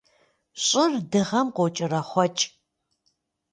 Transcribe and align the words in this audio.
Щӏыр 0.63 0.93
Дыгъэм 1.11 1.47
къокӏэрэхъуэкӏ. 1.55 2.43